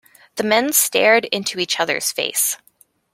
[0.37, 2.57] The men stared into each other's face.